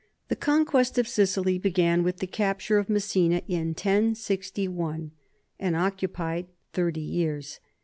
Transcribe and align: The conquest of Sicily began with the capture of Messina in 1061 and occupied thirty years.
The 0.29 0.35
conquest 0.35 0.97
of 0.97 1.07
Sicily 1.07 1.59
began 1.59 2.01
with 2.01 2.17
the 2.17 2.25
capture 2.25 2.79
of 2.79 2.89
Messina 2.89 3.43
in 3.47 3.67
1061 3.75 5.11
and 5.59 5.75
occupied 5.75 6.47
thirty 6.73 6.99
years. 7.01 7.59